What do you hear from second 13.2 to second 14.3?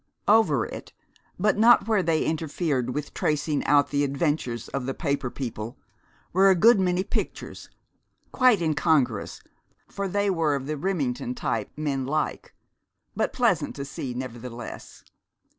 pleasant to see